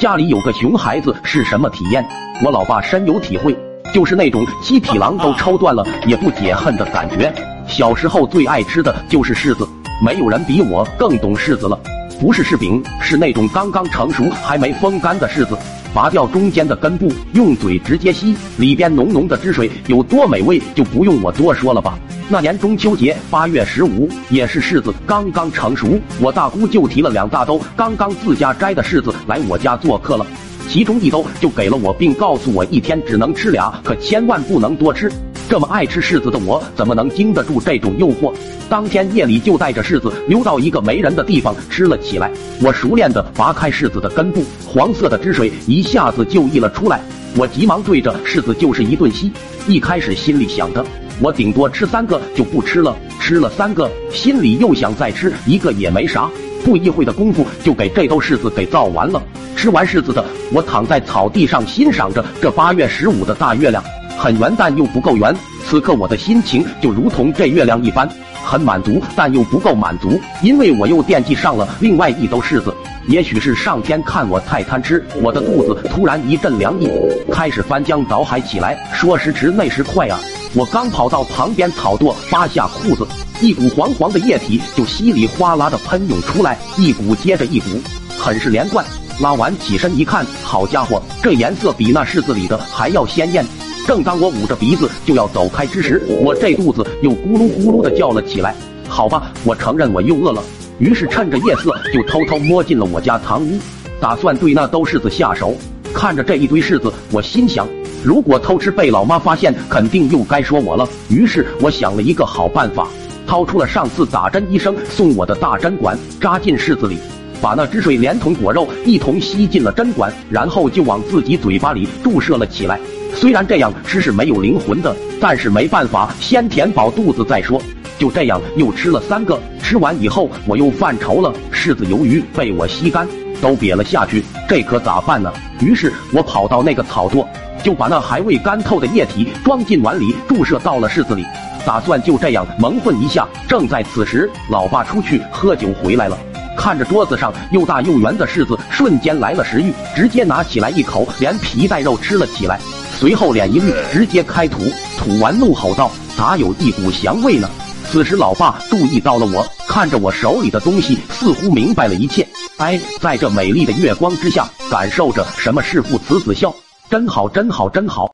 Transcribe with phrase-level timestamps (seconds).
[0.00, 2.02] 家里有个熊孩子是什么体验？
[2.42, 3.54] 我老爸深有体会，
[3.92, 7.30] 就是那种七匹狼都抽断了也不解恨的感觉。
[7.68, 9.68] 小时候最爱吃的就是柿子，
[10.02, 11.78] 没有人比我更懂柿子了。
[12.18, 15.54] 不是柿饼，是那种刚刚成熟还没风干的柿子。
[15.92, 21.98] 拔掉中间的根部，用嘴直接吸，里边浓浓的汁水有多美味，就不用我多说了吧。
[22.28, 30.24] 那年中秋节八月十五，也是柿子刚刚成熟，我大姑就提了两大兜刚刚自家摘的柿子来我家做客了，
[30.68, 35.10] 其中一兜就给了我，并告诉我一天只能吃俩，可千万不能多吃。
[35.50, 38.32] 这么爱吃柿子的我，怎么能经得住这种诱惑？
[38.68, 42.30] 当天夜里就带着柿子溜到一个没人的地方吃了起来。
[42.62, 47.00] 我熟练地拔开柿子的根部，黄色的汁水一下子就溢了出来。
[47.36, 49.32] 我急忙对着柿子就是一顿吸。
[49.66, 50.86] 一开始心里想着，
[51.20, 52.96] 我顶多吃三个就不吃了。
[53.18, 56.30] 吃了三个，心里又想再吃一个也没啥。
[56.64, 59.20] 不一会的功夫，就给这兜柿子给造完了。
[59.56, 63.82] 吃完柿子的我，躺在草地上欣赏着这八月十五的大月亮。
[64.20, 65.34] 很圆，但又不够圆。
[65.66, 68.06] 此刻我的心情就如同这月亮一般，
[68.44, 72.74] 很满足，但又不够满足，因为我又惦记上了另外一兜柿子。
[73.08, 76.86] 也许是上天看我太贪吃，我的肚子突然一阵凉意，
[77.32, 78.76] 开始翻江倒海起来。
[78.92, 80.20] 说时迟，那时快啊！
[80.54, 83.06] 我刚跑到旁边草垛，扒下裤子，
[83.40, 87.80] 一股黄黄的液体就稀里哗啦的喷涌出来，一股接着一股，
[88.18, 88.84] 很是连贯。
[89.20, 93.44] 拉完起身一看，好家伙，这颜色比那柿子里的还要鲜艳。
[93.90, 98.54] 正当我捂着鼻子就要走开之时，我这肚子又咕噜咕噜的叫了起来。
[98.88, 100.40] 好吧，我承认我又饿了，
[100.78, 103.58] 于是趁着夜色就偷偷摸进了我家堂屋，
[103.98, 105.56] 打算对那兜柿子下手。
[105.92, 107.66] 看着这一堆柿子，我心想，
[108.04, 110.88] 如果偷吃被老妈发现，肯定又该说我了。
[111.08, 112.86] 于是我想了一个好办法，
[113.26, 116.96] 掏出了上次打针医生送我的大针管，扎进柿子里，
[117.40, 122.78] 把那汁水连同果肉一同吸进了针管，然后就往自己嘴巴里注射了起来。
[123.14, 127.60] 虽然这样吃是没有灵魂的，但是没办法，先填饱肚子再说。
[127.98, 133.06] 就这样又吃了三个，吃完以后我又犯愁了，柿子鱿鱼被我吸干，
[133.42, 135.30] 都瘪了下去，这可咋办呢？
[135.60, 137.26] 于是我跑到那个草垛，
[137.62, 141.26] 就把那还未干透的液体装进碗里，注射到了柿子里，
[141.66, 143.28] 打算就这样蒙混一下。
[143.46, 146.16] 正在此时，老爸出去喝酒回来了，
[146.60, 152.60] 看着桌子上又大又圆的柿子，瞬间来了食欲，直接拿起来一口，连皮带肉吃了起来。
[152.98, 154.60] 随后脸一绿，直接开吐，
[154.98, 157.48] 吐完怒吼道：“咋有一股香味呢？”
[157.90, 162.28] 此时老爸注意到了我，看着我手里的东西，似乎明白了一切。
[162.58, 166.54] 哎，在这美丽的月光之下，感受着什么是父慈子孝，
[166.90, 168.06] 真好，真好，真好。